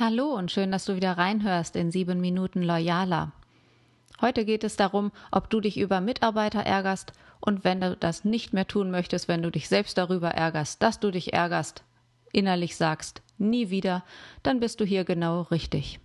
Hallo 0.00 0.34
und 0.34 0.50
schön, 0.50 0.72
dass 0.72 0.86
du 0.86 0.96
wieder 0.96 1.12
reinhörst 1.12 1.76
in 1.76 1.92
sieben 1.92 2.20
Minuten 2.20 2.64
Loyaler. 2.64 3.30
Heute 4.20 4.44
geht 4.44 4.64
es 4.64 4.74
darum, 4.74 5.12
ob 5.30 5.48
du 5.50 5.60
dich 5.60 5.78
über 5.78 6.00
Mitarbeiter 6.00 6.62
ärgerst 6.62 7.12
und 7.38 7.62
wenn 7.62 7.80
du 7.80 7.96
das 7.96 8.24
nicht 8.24 8.52
mehr 8.52 8.66
tun 8.66 8.90
möchtest, 8.90 9.28
wenn 9.28 9.40
du 9.40 9.52
dich 9.52 9.68
selbst 9.68 9.96
darüber 9.96 10.30
ärgerst, 10.30 10.82
dass 10.82 10.98
du 10.98 11.12
dich 11.12 11.32
ärgerst, 11.32 11.84
innerlich 12.32 12.74
sagst, 12.74 13.22
nie 13.38 13.70
wieder, 13.70 14.02
dann 14.42 14.58
bist 14.58 14.80
du 14.80 14.84
hier 14.84 15.04
genau 15.04 15.42
richtig. 15.42 16.00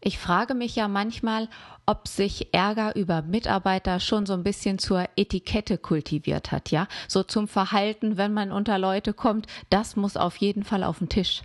Ich 0.00 0.20
frage 0.20 0.54
mich 0.54 0.76
ja 0.76 0.86
manchmal, 0.86 1.48
ob 1.84 2.06
sich 2.06 2.54
Ärger 2.54 2.94
über 2.94 3.22
Mitarbeiter 3.22 3.98
schon 3.98 4.24
so 4.24 4.34
ein 4.34 4.44
bisschen 4.44 4.78
zur 4.78 5.04
Etikette 5.16 5.78
kultiviert 5.78 6.52
hat, 6.52 6.70
ja? 6.70 6.86
So 7.08 7.24
zum 7.24 7.48
Verhalten, 7.48 8.16
wenn 8.16 8.32
man 8.32 8.52
unter 8.52 8.78
Leute 8.78 9.14
kommt, 9.14 9.48
das 9.68 9.96
muss 9.96 10.16
auf 10.16 10.36
jeden 10.36 10.62
Fall 10.62 10.84
auf 10.84 10.98
den 10.98 11.08
Tisch. 11.08 11.42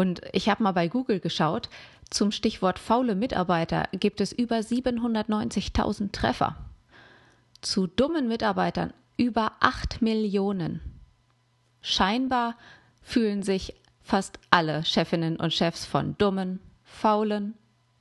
Und 0.00 0.22
ich 0.32 0.48
habe 0.48 0.62
mal 0.62 0.72
bei 0.72 0.88
Google 0.88 1.20
geschaut, 1.20 1.68
zum 2.08 2.32
Stichwort 2.32 2.78
faule 2.78 3.14
Mitarbeiter 3.14 3.86
gibt 3.92 4.22
es 4.22 4.32
über 4.32 4.56
790.000 4.56 6.10
Treffer. 6.10 6.56
Zu 7.60 7.86
dummen 7.86 8.26
Mitarbeitern 8.26 8.94
über 9.18 9.52
8 9.60 10.00
Millionen. 10.00 10.80
Scheinbar 11.82 12.56
fühlen 13.02 13.42
sich 13.42 13.74
fast 14.00 14.38
alle 14.48 14.86
Chefinnen 14.86 15.36
und 15.36 15.52
Chefs 15.52 15.84
von 15.84 16.16
dummen, 16.16 16.60
faulen, 16.82 17.52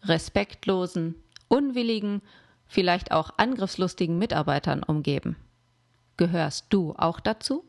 respektlosen, 0.04 1.16
unwilligen, 1.50 2.22
vielleicht 2.66 3.12
auch 3.12 3.32
angriffslustigen 3.36 4.18
Mitarbeitern 4.18 4.84
umgeben. 4.84 5.36
Gehörst 6.16 6.68
du 6.70 6.96
auch 6.98 7.20
dazu? 7.20 7.66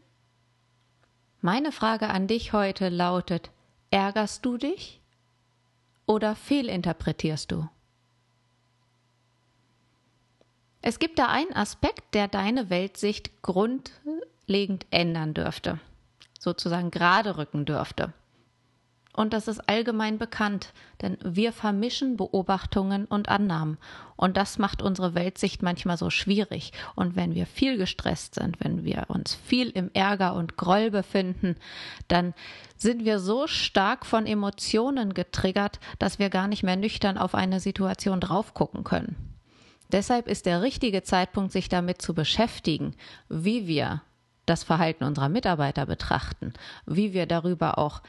Meine 1.40 1.72
Frage 1.72 2.10
an 2.10 2.28
dich 2.28 2.52
heute 2.52 2.90
lautet, 2.90 3.50
Ärgerst 3.90 4.44
du 4.44 4.56
dich 4.56 5.00
oder 6.06 6.36
fehlinterpretierst 6.36 7.50
du? 7.50 7.68
Es 10.82 10.98
gibt 10.98 11.18
da 11.18 11.26
einen 11.26 11.52
Aspekt, 11.54 12.14
der 12.14 12.28
deine 12.28 12.70
Weltsicht 12.70 13.42
grundlegend 13.42 14.86
ändern 14.90 15.34
dürfte, 15.34 15.78
sozusagen 16.38 16.90
gerade 16.90 17.36
rücken 17.36 17.66
dürfte. 17.66 18.14
Und 19.12 19.32
das 19.32 19.48
ist 19.48 19.68
allgemein 19.68 20.18
bekannt, 20.18 20.72
denn 21.02 21.18
wir 21.22 21.52
vermischen 21.52 22.16
Beobachtungen 22.16 23.06
und 23.06 23.28
Annahmen. 23.28 23.76
Und 24.14 24.36
das 24.36 24.58
macht 24.58 24.82
unsere 24.82 25.14
Weltsicht 25.14 25.62
manchmal 25.62 25.96
so 25.96 26.10
schwierig. 26.10 26.72
Und 26.94 27.16
wenn 27.16 27.34
wir 27.34 27.46
viel 27.46 27.76
gestresst 27.76 28.36
sind, 28.36 28.60
wenn 28.60 28.84
wir 28.84 29.06
uns 29.08 29.34
viel 29.34 29.70
im 29.70 29.90
Ärger 29.94 30.34
und 30.34 30.56
Groll 30.56 30.92
befinden, 30.92 31.56
dann 32.06 32.34
sind 32.76 33.04
wir 33.04 33.18
so 33.18 33.48
stark 33.48 34.06
von 34.06 34.26
Emotionen 34.26 35.12
getriggert, 35.12 35.80
dass 35.98 36.20
wir 36.20 36.30
gar 36.30 36.46
nicht 36.46 36.62
mehr 36.62 36.76
nüchtern 36.76 37.18
auf 37.18 37.34
eine 37.34 37.58
Situation 37.58 38.20
drauf 38.20 38.54
gucken 38.54 38.84
können. 38.84 39.16
Deshalb 39.90 40.28
ist 40.28 40.46
der 40.46 40.62
richtige 40.62 41.02
Zeitpunkt, 41.02 41.50
sich 41.50 41.68
damit 41.68 42.00
zu 42.00 42.14
beschäftigen, 42.14 42.94
wie 43.28 43.66
wir 43.66 44.02
das 44.46 44.62
Verhalten 44.62 45.04
unserer 45.04 45.28
Mitarbeiter 45.28 45.84
betrachten, 45.84 46.52
wie 46.86 47.12
wir 47.12 47.26
darüber 47.26 47.76
auch 47.78 48.02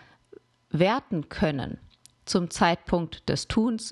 werten 0.72 1.30
können 1.30 1.78
zum 2.26 2.50
Zeitpunkt 2.50 3.28
des 3.30 3.48
Tuns 3.48 3.92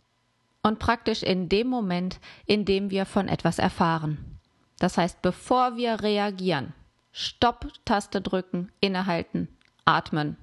und 0.63 0.80
praktisch 0.80 1.23
in 1.23 1.49
dem 1.49 1.67
Moment, 1.67 2.19
in 2.45 2.66
dem 2.66 2.89
wir 2.89 3.05
von 3.05 3.27
etwas 3.27 3.59
erfahren. 3.59 4.39
Das 4.80 4.97
heißt, 4.97 5.22
bevor 5.22 5.75
wir 5.75 6.02
reagieren, 6.02 6.73
Stopp-Taste 7.11 8.22
drücken, 8.22 8.72
innehalten, 8.80 9.50
atmen 9.85 10.38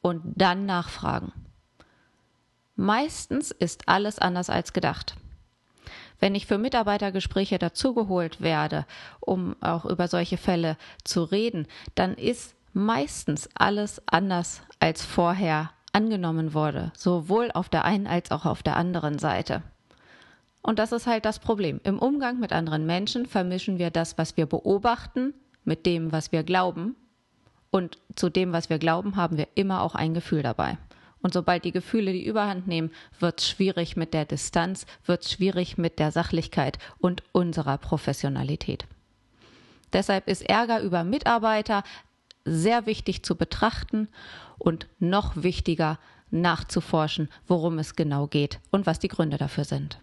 und 0.00 0.22
dann 0.24 0.66
nachfragen. 0.66 1.32
Meistens 2.74 3.50
ist 3.50 3.88
alles 3.88 4.18
anders 4.18 4.50
als 4.50 4.72
gedacht. 4.72 5.16
Wenn 6.20 6.34
ich 6.34 6.46
für 6.46 6.58
Mitarbeitergespräche 6.58 7.58
dazugeholt 7.58 8.40
werde, 8.40 8.86
um 9.20 9.56
auch 9.60 9.84
über 9.84 10.08
solche 10.08 10.36
Fälle 10.36 10.76
zu 11.04 11.22
reden, 11.24 11.66
dann 11.94 12.14
ist 12.14 12.54
meistens 12.72 13.48
alles 13.54 14.02
anders 14.06 14.62
als 14.80 15.04
vorher 15.04 15.70
angenommen 15.92 16.54
wurde, 16.54 16.92
sowohl 16.96 17.50
auf 17.52 17.68
der 17.68 17.84
einen 17.84 18.06
als 18.06 18.30
auch 18.30 18.44
auf 18.44 18.62
der 18.62 18.76
anderen 18.76 19.18
Seite. 19.18 19.62
Und 20.62 20.78
das 20.78 20.92
ist 20.92 21.06
halt 21.06 21.24
das 21.24 21.38
Problem. 21.38 21.80
Im 21.84 21.98
Umgang 21.98 22.40
mit 22.40 22.52
anderen 22.52 22.84
Menschen 22.84 23.26
vermischen 23.26 23.78
wir 23.78 23.90
das, 23.90 24.18
was 24.18 24.36
wir 24.36 24.46
beobachten, 24.46 25.34
mit 25.64 25.86
dem, 25.86 26.12
was 26.12 26.32
wir 26.32 26.42
glauben. 26.42 26.94
Und 27.70 27.98
zu 28.16 28.30
dem, 28.30 28.52
was 28.52 28.70
wir 28.70 28.78
glauben, 28.78 29.16
haben 29.16 29.36
wir 29.36 29.48
immer 29.54 29.82
auch 29.82 29.94
ein 29.94 30.14
Gefühl 30.14 30.42
dabei. 30.42 30.78
Und 31.20 31.34
sobald 31.34 31.64
die 31.64 31.72
Gefühle 31.72 32.12
die 32.12 32.26
Überhand 32.26 32.66
nehmen, 32.66 32.90
wird 33.18 33.40
es 33.40 33.48
schwierig 33.48 33.96
mit 33.96 34.14
der 34.14 34.24
Distanz, 34.24 34.86
wird 35.04 35.24
es 35.24 35.32
schwierig 35.32 35.76
mit 35.76 35.98
der 35.98 36.12
Sachlichkeit 36.12 36.78
und 36.98 37.22
unserer 37.32 37.78
Professionalität. 37.78 38.86
Deshalb 39.92 40.28
ist 40.28 40.48
Ärger 40.48 40.80
über 40.80 41.02
Mitarbeiter 41.02 41.82
sehr 42.50 42.86
wichtig 42.86 43.22
zu 43.22 43.36
betrachten 43.36 44.08
und 44.58 44.88
noch 44.98 45.42
wichtiger 45.42 45.98
nachzuforschen, 46.30 47.28
worum 47.46 47.78
es 47.78 47.96
genau 47.96 48.26
geht 48.26 48.60
und 48.70 48.86
was 48.86 48.98
die 48.98 49.08
Gründe 49.08 49.38
dafür 49.38 49.64
sind. 49.64 50.00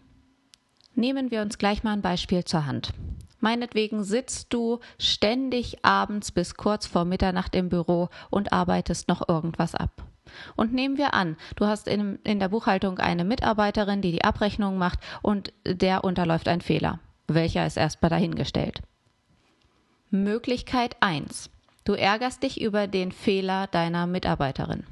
Nehmen 0.96 1.30
wir 1.30 1.42
uns 1.42 1.58
gleich 1.58 1.84
mal 1.84 1.94
ein 1.94 2.02
Beispiel 2.02 2.46
zur 2.46 2.66
Hand. 2.66 2.94
Meinetwegen 3.42 4.04
sitzt 4.04 4.54
du 4.54 4.80
ständig 4.98 5.86
abends 5.86 6.32
bis 6.32 6.56
kurz 6.56 6.88
vor 6.88 7.06
Mitternacht 7.06 7.54
im 7.54 7.70
Büro 7.70 8.10
und 8.30 8.54
arbeitest 8.54 9.08
noch 9.08 9.28
irgendwas 9.28 9.76
ab. 9.76 10.04
Und 10.56 10.74
nehmen 10.74 10.98
wir 10.98 11.14
an, 11.14 11.38
du 11.56 11.66
hast 11.66 11.88
in, 11.88 12.18
in 12.24 12.40
der 12.40 12.50
Buchhaltung 12.50 12.98
eine 12.98 13.24
Mitarbeiterin, 13.24 14.02
die 14.02 14.12
die 14.12 14.24
Abrechnung 14.24 14.78
macht 14.78 15.00
und 15.22 15.54
der 15.66 16.04
unterläuft 16.04 16.48
ein 16.48 16.62
Fehler. 16.62 17.00
Welcher 17.28 17.66
ist 17.66 17.78
erstmal 17.78 18.10
dahingestellt. 18.10 18.82
Möglichkeit 20.10 20.96
1. 21.02 21.50
Du 21.86 21.94
ärgerst 21.94 22.42
dich 22.42 22.60
über 22.60 22.88
den 22.88 23.12
Fehler 23.12 23.68
deiner 23.68 24.08
Mitarbeiterin. 24.08 24.84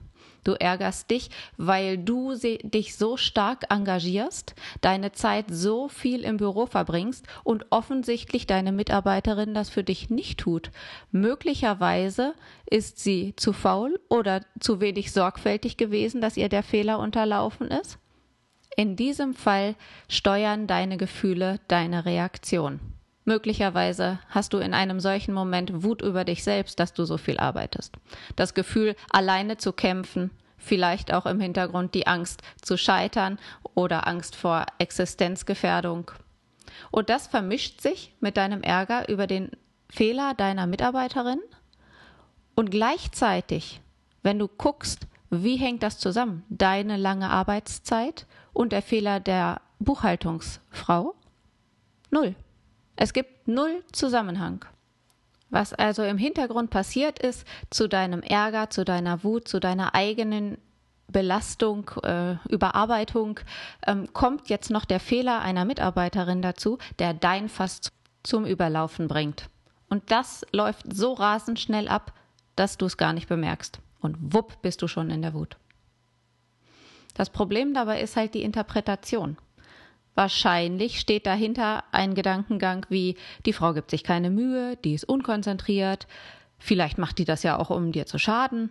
Du 0.44 0.52
ärgerst 0.54 1.10
dich, 1.10 1.30
weil 1.58 1.98
du 1.98 2.36
dich 2.36 2.96
so 2.98 3.18
stark 3.18 3.66
engagierst, 3.70 4.54
deine 4.82 5.12
Zeit 5.14 5.46
so 5.50 5.88
viel 5.88 6.22
im 6.24 6.38
Büro 6.38 6.66
verbringst 6.66 7.26
und 7.44 7.66
offensichtlich 7.72 8.46
deine 8.46 8.72
Mitarbeiterin 8.72 9.54
das 9.54 9.70
für 9.70 9.84
dich 9.84 10.10
nicht 10.10 10.40
tut. 10.40 10.70
Möglicherweise 11.12 12.36
ist 12.70 13.00
sie 13.00 13.36
zu 13.38 13.54
faul 13.54 14.00
oder 14.10 14.42
zu 14.60 14.80
wenig 14.82 15.12
sorgfältig 15.12 15.78
gewesen, 15.78 16.22
dass 16.22 16.38
ihr 16.38 16.50
der 16.50 16.64
Fehler 16.64 17.00
unterlaufen 17.00 17.70
ist. 17.72 17.98
In 18.76 18.96
diesem 18.96 19.34
Fall 19.34 19.76
steuern 20.10 20.68
deine 20.68 20.98
Gefühle 20.98 21.60
deine 21.68 22.06
Reaktion. 22.06 22.93
Möglicherweise 23.26 24.20
hast 24.30 24.54
du 24.54 24.58
in 24.58 24.74
einem 24.74 25.00
solchen 25.00 25.34
Moment 25.34 25.84
Wut 25.84 26.02
über 26.02 26.26
dich 26.26 26.44
selbst, 26.44 26.80
dass 26.80 26.94
du 26.94 27.06
so 27.06 27.18
viel 27.18 27.40
arbeitest. 27.40 27.96
Das 28.36 28.54
Gefühl, 28.54 28.96
alleine 29.10 29.58
zu 29.58 29.72
kämpfen, 29.72 30.32
vielleicht 30.58 31.14
auch 31.14 31.26
im 31.26 31.40
Hintergrund 31.40 31.94
die 31.94 32.08
Angst 32.08 32.42
zu 32.62 32.78
scheitern 32.78 33.40
oder 33.76 34.08
Angst 34.08 34.36
vor 34.36 34.66
Existenzgefährdung. 34.78 36.12
Und 36.92 37.10
das 37.10 37.28
vermischt 37.28 37.82
sich 37.82 38.14
mit 38.20 38.38
deinem 38.38 38.62
Ärger 38.62 39.08
über 39.10 39.28
den 39.28 39.52
Fehler 39.90 40.34
deiner 40.34 40.68
Mitarbeiterin. 40.68 41.40
Und 42.56 42.72
gleichzeitig, 42.72 43.82
wenn 44.22 44.40
du 44.40 44.48
guckst, 44.48 45.08
wie 45.30 45.56
hängt 45.56 45.82
das 45.82 45.98
zusammen, 45.98 46.44
deine 46.50 46.98
lange 46.98 47.30
Arbeitszeit 47.30 48.28
und 48.54 48.72
der 48.72 48.82
Fehler 48.82 49.20
der 49.20 49.62
Buchhaltungsfrau? 49.80 51.16
Null. 52.12 52.36
Es 52.96 53.14
gibt 53.14 53.48
null 53.48 53.84
Zusammenhang. 53.92 54.66
Was 55.50 55.74
also 55.74 56.04
im 56.04 56.18
Hintergrund 56.18 56.70
passiert 56.72 57.20
ist 57.20 57.46
zu 57.70 57.88
deinem 57.88 58.22
Ärger, 58.22 58.70
zu 58.70 58.84
deiner 58.84 59.24
Wut, 59.24 59.48
zu 59.48 59.60
deiner 59.60 59.94
eigenen 59.94 60.58
Belastung, 61.08 61.92
äh, 62.02 62.36
Überarbeitung, 62.50 63.40
ähm, 63.86 64.12
kommt 64.14 64.50
jetzt 64.50 64.72
noch 64.72 64.86
der 64.86 65.00
Fehler 65.00 65.42
einer 65.42 65.66
Mitarbeiterin 65.66 66.42
dazu, 66.42 66.80
der 66.98 67.14
dein 67.14 67.50
Fass 67.50 67.82
zum 68.24 68.46
Überlaufen 68.46 69.08
bringt. 69.08 69.48
Und 69.90 70.10
das 70.10 70.46
läuft 70.52 70.92
so 70.92 71.14
rasend 71.14 71.60
schnell 71.60 71.88
ab, 71.88 72.14
dass 72.56 72.78
du 72.78 72.86
es 72.86 72.98
gar 72.98 73.14
nicht 73.14 73.30
bemerkst. 73.30 73.80
Und 74.00 74.18
wupp 74.34 74.62
bist 74.62 74.82
du 74.82 74.88
schon 74.88 75.10
in 75.10 75.22
der 75.22 75.34
Wut. 75.34 75.58
Das 77.14 77.30
Problem 77.30 77.74
dabei 77.74 78.02
ist 78.02 78.16
halt 78.16 78.34
die 78.34 78.42
Interpretation. 78.42 79.38
Wahrscheinlich 80.16 81.00
steht 81.00 81.26
dahinter 81.26 81.84
ein 81.92 82.14
Gedankengang 82.14 82.86
wie, 82.90 83.16
die 83.46 83.54
Frau 83.54 83.74
gibt 83.74 83.90
sich 83.90 84.04
keine 84.04 84.30
Mühe, 84.30 84.78
die 84.78 84.94
ist 84.94 85.06
unkonzentriert, 85.06 86.08
vielleicht 86.60 86.98
macht 86.98 87.18
die 87.18 87.26
das 87.26 87.44
ja 87.44 87.58
auch, 87.58 87.72
um 87.72 87.92
dir 87.92 88.06
zu 88.06 88.20
schaden. 88.20 88.70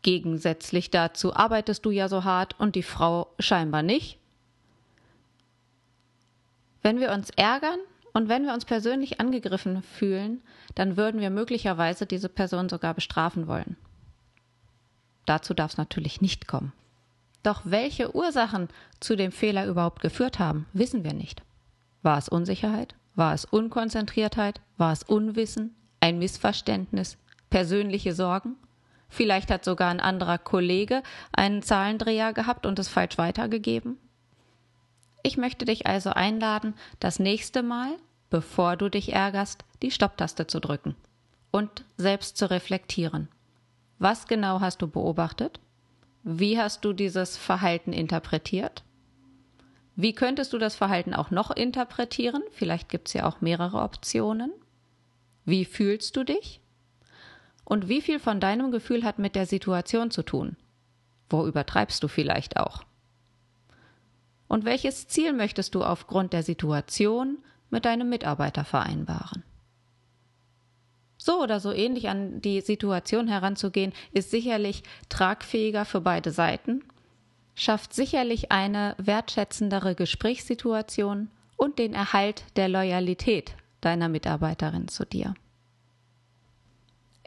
Gegensätzlich 0.00 0.90
dazu 0.90 1.36
arbeitest 1.36 1.84
du 1.84 1.90
ja 1.90 2.08
so 2.08 2.24
hart 2.24 2.58
und 2.58 2.74
die 2.74 2.82
Frau 2.82 3.28
scheinbar 3.38 3.82
nicht. 3.82 4.18
Wenn 6.80 6.98
wir 6.98 7.12
uns 7.12 7.30
ärgern 7.30 7.78
und 8.12 8.28
wenn 8.28 8.44
wir 8.44 8.54
uns 8.54 8.64
persönlich 8.64 9.20
angegriffen 9.20 9.82
fühlen, 9.82 10.42
dann 10.74 10.96
würden 10.96 11.20
wir 11.20 11.30
möglicherweise 11.30 12.06
diese 12.06 12.28
Person 12.28 12.68
sogar 12.68 12.94
bestrafen 12.94 13.46
wollen. 13.46 13.76
Dazu 15.26 15.54
darf 15.54 15.72
es 15.72 15.78
natürlich 15.78 16.20
nicht 16.20 16.48
kommen. 16.48 16.72
Doch 17.42 17.62
welche 17.64 18.14
Ursachen 18.14 18.68
zu 19.00 19.16
dem 19.16 19.32
Fehler 19.32 19.66
überhaupt 19.66 20.00
geführt 20.00 20.38
haben, 20.38 20.66
wissen 20.72 21.04
wir 21.04 21.12
nicht. 21.12 21.42
War 22.02 22.18
es 22.18 22.28
Unsicherheit? 22.28 22.94
War 23.14 23.34
es 23.34 23.44
Unkonzentriertheit? 23.44 24.60
War 24.76 24.92
es 24.92 25.02
Unwissen? 25.02 25.74
Ein 26.00 26.18
Missverständnis? 26.18 27.18
Persönliche 27.50 28.14
Sorgen? 28.14 28.56
Vielleicht 29.08 29.50
hat 29.50 29.64
sogar 29.64 29.90
ein 29.90 30.00
anderer 30.00 30.38
Kollege 30.38 31.02
einen 31.32 31.62
Zahlendreher 31.62 32.32
gehabt 32.32 32.64
und 32.64 32.78
es 32.78 32.88
falsch 32.88 33.18
weitergegeben? 33.18 33.98
Ich 35.22 35.36
möchte 35.36 35.64
dich 35.64 35.86
also 35.86 36.10
einladen, 36.10 36.74
das 36.98 37.18
nächste 37.18 37.62
Mal, 37.62 37.90
bevor 38.30 38.76
du 38.76 38.88
dich 38.88 39.12
ärgerst, 39.12 39.64
die 39.82 39.90
Stopptaste 39.90 40.46
zu 40.46 40.60
drücken 40.60 40.96
und 41.50 41.84
selbst 41.96 42.36
zu 42.38 42.50
reflektieren. 42.50 43.28
Was 43.98 44.26
genau 44.26 44.60
hast 44.60 44.82
du 44.82 44.88
beobachtet? 44.88 45.60
Wie 46.24 46.58
hast 46.58 46.84
du 46.84 46.92
dieses 46.92 47.36
Verhalten 47.36 47.92
interpretiert? 47.92 48.84
Wie 49.96 50.12
könntest 50.14 50.52
du 50.52 50.58
das 50.58 50.76
Verhalten 50.76 51.14
auch 51.14 51.30
noch 51.30 51.50
interpretieren? 51.50 52.42
Vielleicht 52.52 52.88
gibt 52.88 53.08
es 53.08 53.14
ja 53.14 53.26
auch 53.26 53.40
mehrere 53.40 53.82
Optionen. 53.82 54.52
Wie 55.44 55.64
fühlst 55.64 56.16
du 56.16 56.24
dich? 56.24 56.60
Und 57.64 57.88
wie 57.88 58.00
viel 58.00 58.20
von 58.20 58.38
deinem 58.38 58.70
Gefühl 58.70 59.04
hat 59.04 59.18
mit 59.18 59.34
der 59.34 59.46
Situation 59.46 60.10
zu 60.10 60.22
tun? 60.22 60.56
Wo 61.28 61.46
übertreibst 61.46 62.02
du 62.02 62.08
vielleicht 62.08 62.56
auch? 62.56 62.84
Und 64.46 64.64
welches 64.64 65.08
Ziel 65.08 65.32
möchtest 65.32 65.74
du 65.74 65.82
aufgrund 65.82 66.32
der 66.32 66.42
Situation 66.42 67.38
mit 67.70 67.84
deinem 67.84 68.08
Mitarbeiter 68.08 68.64
vereinbaren? 68.64 69.42
So 71.24 71.40
oder 71.40 71.60
so 71.60 71.70
ähnlich 71.70 72.08
an 72.08 72.40
die 72.40 72.60
Situation 72.62 73.28
heranzugehen, 73.28 73.92
ist 74.10 74.32
sicherlich 74.32 74.82
tragfähiger 75.08 75.84
für 75.84 76.00
beide 76.00 76.32
Seiten, 76.32 76.82
schafft 77.54 77.94
sicherlich 77.94 78.50
eine 78.50 78.96
wertschätzendere 78.98 79.94
Gesprächssituation 79.94 81.30
und 81.56 81.78
den 81.78 81.94
Erhalt 81.94 82.42
der 82.56 82.68
Loyalität 82.68 83.54
deiner 83.80 84.08
Mitarbeiterin 84.08 84.88
zu 84.88 85.06
dir. 85.06 85.34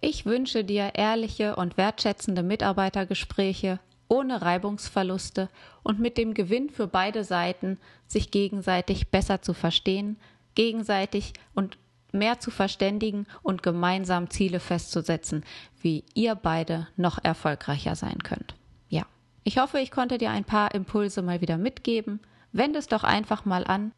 Ich 0.02 0.26
wünsche 0.26 0.66
dir 0.66 0.96
ehrliche 0.96 1.56
und 1.56 1.78
wertschätzende 1.78 2.44
Mitarbeitergespräche 2.44 3.80
ohne 4.10 4.42
Reibungsverluste 4.42 5.48
und 5.84 6.02
mit 6.02 6.18
dem 6.18 6.34
Gewinn 6.34 6.70
für 6.70 6.88
beide 6.88 7.24
Seiten, 7.24 7.80
sich 8.08 8.30
gegenseitig 8.30 9.08
besser 9.08 9.42
zu 9.42 9.54
verstehen, 9.54 10.18
gegenseitig 10.54 11.32
und 11.54 11.78
mehr 12.16 12.40
zu 12.40 12.52
verständigen 12.52 13.28
und 13.44 13.64
gemeinsam 13.64 14.30
Ziele 14.30 14.60
festzusetzen, 14.60 15.44
wie 15.82 16.04
ihr 16.14 16.36
beide 16.36 16.88
noch 16.98 17.24
erfolgreicher 17.24 17.96
sein 17.96 18.20
könnt. 18.24 18.56
Ja, 18.90 19.06
ich 19.44 19.58
hoffe, 19.58 19.80
ich 19.80 19.92
konnte 19.92 20.18
dir 20.18 20.32
ein 20.32 20.44
paar 20.44 20.74
Impulse 20.74 21.22
mal 21.22 21.42
wieder 21.42 21.58
mitgeben. 21.58 22.20
Wende 22.52 22.80
es 22.80 22.88
doch 22.88 23.04
einfach 23.04 23.46
mal 23.46 23.66
an. 23.66 23.92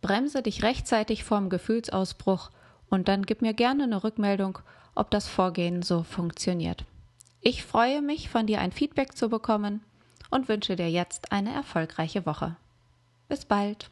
Bremse 0.00 0.42
dich 0.42 0.62
rechtzeitig 0.62 1.24
vorm 1.24 1.50
Gefühlsausbruch 1.50 2.50
und 2.88 3.08
dann 3.08 3.26
gib 3.26 3.42
mir 3.42 3.54
gerne 3.54 3.84
eine 3.84 4.02
Rückmeldung, 4.02 4.58
ob 4.94 5.10
das 5.10 5.28
Vorgehen 5.28 5.82
so 5.82 6.02
funktioniert. 6.02 6.84
Ich 7.40 7.64
freue 7.64 8.02
mich, 8.02 8.28
von 8.28 8.46
dir 8.46 8.60
ein 8.60 8.72
Feedback 8.72 9.16
zu 9.16 9.28
bekommen 9.28 9.80
und 10.30 10.48
wünsche 10.48 10.76
dir 10.76 10.90
jetzt 10.90 11.32
eine 11.32 11.52
erfolgreiche 11.52 12.26
Woche. 12.26 12.56
Bis 13.28 13.44
bald. 13.44 13.90